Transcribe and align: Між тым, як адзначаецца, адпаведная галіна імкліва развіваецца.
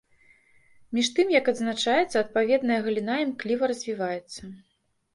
Між 0.97 1.07
тым, 1.19 1.27
як 1.39 1.51
адзначаецца, 1.53 2.17
адпаведная 2.23 2.81
галіна 2.89 3.21
імкліва 3.29 3.63
развіваецца. 3.77 4.41